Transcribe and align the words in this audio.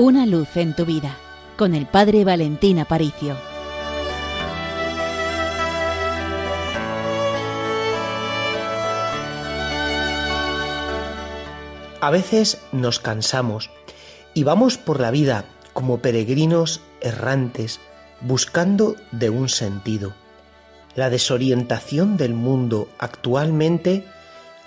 Una 0.00 0.26
luz 0.26 0.56
en 0.56 0.76
tu 0.76 0.84
vida 0.84 1.16
con 1.56 1.74
el 1.74 1.84
Padre 1.84 2.24
Valentín 2.24 2.78
Aparicio. 2.78 3.36
A 12.00 12.10
veces 12.12 12.60
nos 12.70 13.00
cansamos 13.00 13.70
y 14.34 14.44
vamos 14.44 14.78
por 14.78 15.00
la 15.00 15.10
vida 15.10 15.46
como 15.72 15.98
peregrinos 15.98 16.80
errantes 17.00 17.80
buscando 18.20 18.94
de 19.10 19.30
un 19.30 19.48
sentido. 19.48 20.14
La 20.94 21.10
desorientación 21.10 22.16
del 22.16 22.34
mundo 22.34 22.88
actualmente 23.00 24.06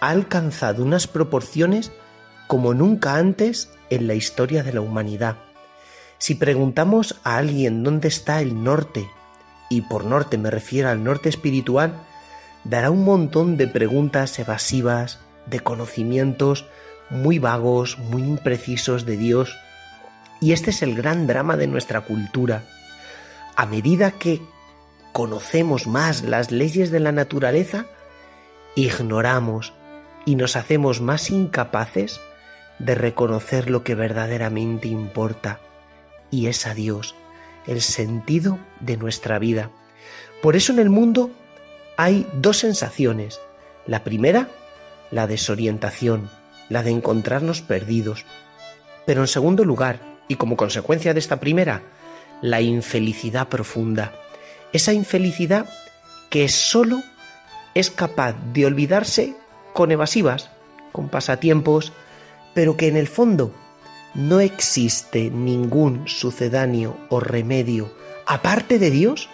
ha 0.00 0.10
alcanzado 0.10 0.82
unas 0.82 1.06
proporciones 1.06 1.92
como 2.46 2.74
nunca 2.74 3.16
antes 3.16 3.70
en 3.90 4.06
la 4.06 4.14
historia 4.14 4.62
de 4.62 4.72
la 4.72 4.80
humanidad. 4.80 5.36
Si 6.18 6.34
preguntamos 6.34 7.20
a 7.24 7.36
alguien 7.36 7.82
dónde 7.82 8.08
está 8.08 8.40
el 8.40 8.62
norte, 8.62 9.08
y 9.68 9.82
por 9.82 10.04
norte 10.04 10.38
me 10.38 10.50
refiero 10.50 10.88
al 10.88 11.02
norte 11.02 11.28
espiritual, 11.28 11.94
dará 12.64 12.90
un 12.90 13.04
montón 13.04 13.56
de 13.56 13.66
preguntas 13.66 14.38
evasivas, 14.38 15.18
de 15.46 15.60
conocimientos 15.60 16.66
muy 17.10 17.38
vagos, 17.38 17.98
muy 17.98 18.22
imprecisos 18.22 19.04
de 19.04 19.16
Dios. 19.16 19.56
Y 20.40 20.52
este 20.52 20.70
es 20.70 20.82
el 20.82 20.94
gran 20.94 21.26
drama 21.26 21.56
de 21.56 21.66
nuestra 21.66 22.02
cultura. 22.02 22.64
A 23.56 23.66
medida 23.66 24.12
que 24.12 24.40
conocemos 25.12 25.86
más 25.86 26.22
las 26.22 26.50
leyes 26.50 26.90
de 26.90 27.00
la 27.00 27.12
naturaleza, 27.12 27.86
ignoramos 28.74 29.72
y 30.26 30.36
nos 30.36 30.56
hacemos 30.56 31.00
más 31.00 31.30
incapaces 31.30 32.20
de 32.78 32.94
reconocer 32.94 33.70
lo 33.70 33.84
que 33.84 33.94
verdaderamente 33.94 34.88
importa, 34.88 35.60
y 36.30 36.46
es 36.46 36.66
a 36.66 36.74
Dios, 36.74 37.14
el 37.66 37.80
sentido 37.80 38.58
de 38.80 38.96
nuestra 38.96 39.38
vida. 39.38 39.70
Por 40.42 40.56
eso 40.56 40.72
en 40.72 40.78
el 40.78 40.90
mundo 40.90 41.30
hay 41.96 42.26
dos 42.34 42.58
sensaciones. 42.58 43.40
La 43.86 44.04
primera, 44.04 44.48
la 45.10 45.26
desorientación, 45.26 46.28
la 46.68 46.82
de 46.82 46.90
encontrarnos 46.90 47.62
perdidos. 47.62 48.24
Pero 49.06 49.20
en 49.22 49.28
segundo 49.28 49.64
lugar, 49.64 50.00
y 50.28 50.36
como 50.36 50.56
consecuencia 50.56 51.14
de 51.14 51.20
esta 51.20 51.40
primera, 51.40 51.82
la 52.42 52.60
infelicidad 52.60 53.48
profunda. 53.48 54.12
Esa 54.72 54.92
infelicidad 54.92 55.66
que 56.30 56.48
sólo 56.48 57.02
es 57.74 57.90
capaz 57.90 58.34
de 58.52 58.66
olvidarse 58.66 59.36
con 59.72 59.92
evasivas, 59.92 60.50
con 60.92 61.08
pasatiempos, 61.08 61.92
pero 62.54 62.76
que 62.76 62.88
en 62.88 62.96
el 62.96 63.08
fondo 63.08 63.52
no 64.14 64.40
existe 64.40 65.30
ningún 65.30 66.06
sucedáneo 66.06 66.96
o 67.08 67.20
remedio 67.20 67.92
aparte 68.26 68.78
de 68.78 68.90
Dios 68.90 69.28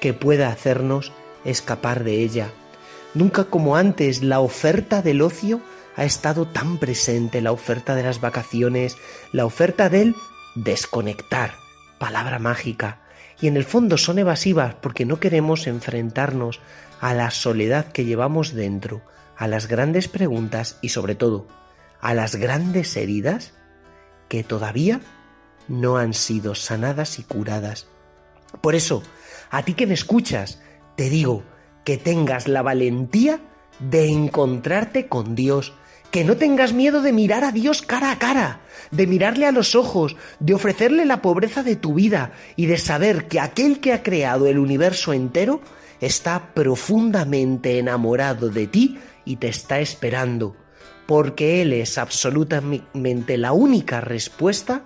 que 0.00 0.12
pueda 0.12 0.48
hacernos 0.48 1.12
escapar 1.44 2.04
de 2.04 2.22
ella. 2.22 2.50
Nunca 3.14 3.44
como 3.44 3.76
antes 3.76 4.22
la 4.22 4.40
oferta 4.40 5.00
del 5.00 5.22
ocio 5.22 5.60
ha 5.96 6.04
estado 6.04 6.46
tan 6.46 6.76
presente, 6.76 7.40
la 7.40 7.52
oferta 7.52 7.94
de 7.94 8.02
las 8.02 8.20
vacaciones, 8.20 8.96
la 9.32 9.46
oferta 9.46 9.88
del 9.88 10.14
desconectar, 10.54 11.54
palabra 11.98 12.38
mágica. 12.38 13.00
Y 13.40 13.48
en 13.48 13.56
el 13.56 13.64
fondo 13.64 13.96
son 13.96 14.18
evasivas 14.18 14.74
porque 14.74 15.06
no 15.06 15.18
queremos 15.18 15.66
enfrentarnos 15.66 16.60
a 17.00 17.14
la 17.14 17.30
soledad 17.30 17.90
que 17.92 18.04
llevamos 18.04 18.52
dentro, 18.52 19.00
a 19.36 19.48
las 19.48 19.68
grandes 19.68 20.08
preguntas 20.08 20.78
y 20.82 20.90
sobre 20.90 21.14
todo 21.14 21.46
a 22.00 22.14
las 22.14 22.36
grandes 22.36 22.96
heridas 22.96 23.52
que 24.28 24.44
todavía 24.44 25.00
no 25.68 25.96
han 25.96 26.14
sido 26.14 26.54
sanadas 26.54 27.18
y 27.18 27.22
curadas. 27.22 27.86
Por 28.60 28.74
eso, 28.74 29.02
a 29.50 29.64
ti 29.64 29.74
que 29.74 29.86
me 29.86 29.94
escuchas, 29.94 30.60
te 30.96 31.10
digo 31.10 31.42
que 31.84 31.96
tengas 31.96 32.48
la 32.48 32.62
valentía 32.62 33.40
de 33.78 34.08
encontrarte 34.08 35.08
con 35.08 35.34
Dios, 35.34 35.74
que 36.10 36.24
no 36.24 36.36
tengas 36.36 36.72
miedo 36.72 37.02
de 37.02 37.12
mirar 37.12 37.44
a 37.44 37.52
Dios 37.52 37.82
cara 37.82 38.10
a 38.10 38.18
cara, 38.18 38.60
de 38.90 39.06
mirarle 39.06 39.46
a 39.46 39.52
los 39.52 39.74
ojos, 39.74 40.16
de 40.40 40.54
ofrecerle 40.54 41.04
la 41.04 41.20
pobreza 41.20 41.62
de 41.62 41.76
tu 41.76 41.94
vida 41.94 42.32
y 42.56 42.66
de 42.66 42.78
saber 42.78 43.28
que 43.28 43.40
aquel 43.40 43.80
que 43.80 43.92
ha 43.92 44.02
creado 44.02 44.46
el 44.46 44.58
universo 44.58 45.12
entero 45.12 45.60
está 46.00 46.54
profundamente 46.54 47.78
enamorado 47.78 48.50
de 48.50 48.66
ti 48.66 48.98
y 49.24 49.36
te 49.36 49.48
está 49.48 49.80
esperando 49.80 50.56
porque 51.06 51.62
Él 51.62 51.72
es 51.72 51.98
absolutamente 51.98 53.38
la 53.38 53.52
única 53.52 54.00
respuesta 54.00 54.84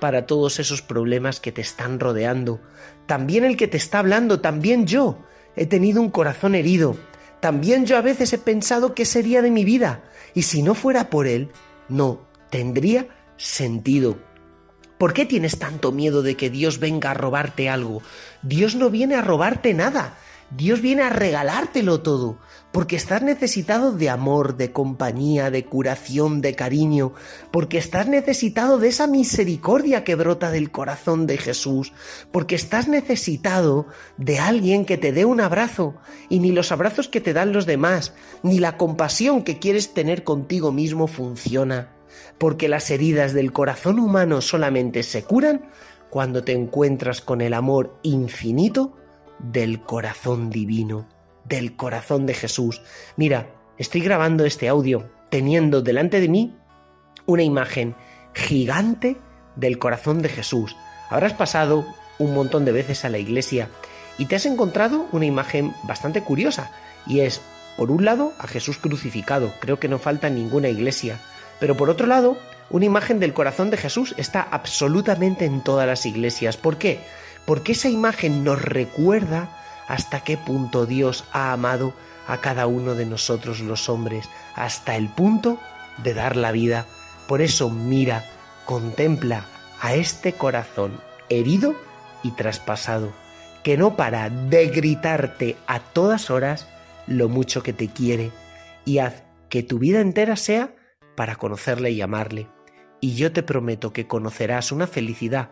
para 0.00 0.26
todos 0.26 0.58
esos 0.58 0.82
problemas 0.82 1.38
que 1.38 1.52
te 1.52 1.60
están 1.60 2.00
rodeando. 2.00 2.60
También 3.06 3.44
el 3.44 3.56
que 3.56 3.68
te 3.68 3.76
está 3.76 4.00
hablando, 4.00 4.40
también 4.40 4.86
yo 4.86 5.18
he 5.54 5.66
tenido 5.66 6.00
un 6.00 6.10
corazón 6.10 6.54
herido, 6.54 6.96
también 7.40 7.86
yo 7.86 7.96
a 7.96 8.02
veces 8.02 8.32
he 8.32 8.38
pensado 8.38 8.94
qué 8.94 9.04
sería 9.04 9.42
de 9.42 9.50
mi 9.50 9.64
vida, 9.64 10.02
y 10.34 10.42
si 10.42 10.62
no 10.62 10.74
fuera 10.74 11.10
por 11.10 11.26
Él, 11.26 11.50
no 11.88 12.26
tendría 12.50 13.08
sentido. 13.36 14.18
¿Por 14.98 15.12
qué 15.12 15.26
tienes 15.26 15.58
tanto 15.58 15.90
miedo 15.92 16.22
de 16.22 16.36
que 16.36 16.48
Dios 16.48 16.78
venga 16.78 17.10
a 17.10 17.14
robarte 17.14 17.68
algo? 17.68 18.02
Dios 18.42 18.76
no 18.76 18.88
viene 18.88 19.16
a 19.16 19.20
robarte 19.20 19.74
nada, 19.74 20.16
Dios 20.54 20.82
viene 20.82 21.02
a 21.02 21.08
regalártelo 21.08 22.02
todo 22.02 22.38
porque 22.72 22.96
estás 22.96 23.22
necesitado 23.22 23.92
de 23.92 24.10
amor, 24.10 24.56
de 24.56 24.70
compañía, 24.70 25.50
de 25.50 25.64
curación, 25.64 26.42
de 26.42 26.54
cariño, 26.54 27.14
porque 27.50 27.78
estás 27.78 28.06
necesitado 28.06 28.78
de 28.78 28.88
esa 28.88 29.06
misericordia 29.06 30.04
que 30.04 30.14
brota 30.14 30.50
del 30.50 30.70
corazón 30.70 31.26
de 31.26 31.38
Jesús, 31.38 31.92
porque 32.32 32.54
estás 32.54 32.88
necesitado 32.88 33.86
de 34.18 34.38
alguien 34.40 34.84
que 34.84 34.98
te 34.98 35.12
dé 35.12 35.24
un 35.24 35.40
abrazo, 35.40 35.94
y 36.28 36.38
ni 36.38 36.50
los 36.50 36.70
abrazos 36.70 37.08
que 37.08 37.20
te 37.20 37.32
dan 37.32 37.52
los 37.52 37.66
demás, 37.66 38.14
ni 38.42 38.58
la 38.58 38.76
compasión 38.76 39.44
que 39.44 39.58
quieres 39.58 39.94
tener 39.94 40.24
contigo 40.24 40.72
mismo 40.72 41.06
funciona, 41.06 41.94
porque 42.38 42.68
las 42.68 42.90
heridas 42.90 43.32
del 43.32 43.52
corazón 43.52 43.98
humano 43.98 44.40
solamente 44.40 45.02
se 45.02 45.24
curan 45.24 45.70
cuando 46.10 46.44
te 46.44 46.52
encuentras 46.52 47.22
con 47.22 47.40
el 47.40 47.54
amor 47.54 47.98
infinito 48.02 48.96
del 49.38 49.82
corazón 49.82 50.50
divino 50.50 51.06
del 51.44 51.76
corazón 51.76 52.26
de 52.26 52.34
Jesús. 52.34 52.82
Mira, 53.16 53.50
estoy 53.78 54.00
grabando 54.00 54.44
este 54.44 54.68
audio 54.68 55.10
teniendo 55.30 55.82
delante 55.82 56.20
de 56.20 56.28
mí 56.28 56.56
una 57.26 57.42
imagen 57.42 57.94
gigante 58.34 59.16
del 59.56 59.78
corazón 59.78 60.22
de 60.22 60.28
Jesús. 60.28 60.76
Habrás 61.10 61.34
pasado 61.34 61.84
un 62.18 62.34
montón 62.34 62.64
de 62.64 62.72
veces 62.72 63.04
a 63.04 63.08
la 63.08 63.18
iglesia 63.18 63.68
y 64.18 64.26
te 64.26 64.36
has 64.36 64.46
encontrado 64.46 65.06
una 65.12 65.26
imagen 65.26 65.74
bastante 65.84 66.22
curiosa 66.22 66.70
y 67.06 67.20
es, 67.20 67.40
por 67.76 67.90
un 67.90 68.04
lado, 68.04 68.32
a 68.38 68.46
Jesús 68.46 68.78
crucificado, 68.78 69.52
creo 69.60 69.78
que 69.78 69.88
no 69.88 69.98
falta 69.98 70.30
ninguna 70.30 70.68
iglesia, 70.68 71.18
pero 71.58 71.76
por 71.76 71.90
otro 71.90 72.06
lado, 72.06 72.36
una 72.70 72.84
imagen 72.84 73.18
del 73.18 73.34
corazón 73.34 73.70
de 73.70 73.76
Jesús 73.76 74.14
está 74.16 74.42
absolutamente 74.42 75.44
en 75.44 75.62
todas 75.62 75.86
las 75.86 76.06
iglesias. 76.06 76.56
¿Por 76.56 76.78
qué? 76.78 77.00
Porque 77.46 77.72
esa 77.72 77.88
imagen 77.88 78.44
nos 78.44 78.62
recuerda 78.62 79.58
hasta 79.88 80.24
qué 80.24 80.36
punto 80.36 80.86
Dios 80.86 81.24
ha 81.32 81.52
amado 81.52 81.92
a 82.26 82.38
cada 82.38 82.66
uno 82.66 82.94
de 82.94 83.06
nosotros 83.06 83.60
los 83.60 83.88
hombres, 83.88 84.28
hasta 84.54 84.96
el 84.96 85.08
punto 85.08 85.58
de 86.02 86.14
dar 86.14 86.36
la 86.36 86.52
vida. 86.52 86.86
Por 87.26 87.42
eso 87.42 87.70
mira, 87.70 88.24
contempla 88.64 89.44
a 89.80 89.94
este 89.94 90.32
corazón 90.34 91.00
herido 91.28 91.74
y 92.22 92.30
traspasado, 92.32 93.12
que 93.62 93.76
no 93.76 93.96
para 93.96 94.30
de 94.30 94.68
gritarte 94.68 95.56
a 95.66 95.80
todas 95.80 96.30
horas 96.30 96.68
lo 97.06 97.28
mucho 97.28 97.62
que 97.62 97.72
te 97.72 97.88
quiere, 97.88 98.30
y 98.84 98.98
haz 98.98 99.24
que 99.48 99.62
tu 99.62 99.78
vida 99.78 100.00
entera 100.00 100.36
sea 100.36 100.74
para 101.16 101.36
conocerle 101.36 101.90
y 101.90 102.00
amarle. 102.00 102.48
Y 103.00 103.16
yo 103.16 103.32
te 103.32 103.42
prometo 103.42 103.92
que 103.92 104.06
conocerás 104.06 104.70
una 104.70 104.86
felicidad 104.86 105.50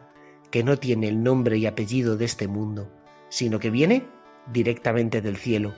que 0.50 0.64
no 0.64 0.76
tiene 0.79 1.08
el 1.08 1.23
nombre 1.23 1.58
y 1.58 1.67
apellido 1.67 2.17
de 2.17 2.25
este 2.25 2.49
mundo, 2.49 2.91
sino 3.29 3.58
que 3.58 3.70
viene 3.70 4.06
directamente 4.52 5.20
del 5.20 5.37
cielo, 5.37 5.75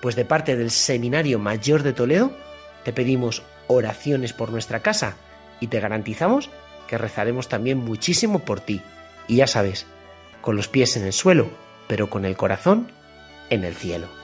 pues 0.00 0.16
de 0.16 0.24
parte 0.24 0.56
del 0.56 0.70
Seminario 0.70 1.38
Mayor 1.38 1.82
de 1.82 1.92
Toledo 1.92 2.32
te 2.84 2.92
pedimos 2.92 3.42
oraciones 3.66 4.32
por 4.32 4.50
nuestra 4.50 4.80
casa 4.80 5.16
y 5.60 5.68
te 5.68 5.80
garantizamos 5.80 6.50
que 6.88 6.98
rezaremos 6.98 7.48
también 7.48 7.78
muchísimo 7.78 8.40
por 8.40 8.60
ti. 8.60 8.82
Y 9.26 9.36
ya 9.36 9.46
sabes, 9.46 9.86
con 10.42 10.56
los 10.56 10.68
pies 10.68 10.96
en 10.96 11.04
el 11.04 11.12
suelo, 11.12 11.48
pero 11.88 12.10
con 12.10 12.24
el 12.24 12.36
corazón 12.36 12.90
en 13.50 13.64
el 13.64 13.74
cielo. 13.74 14.23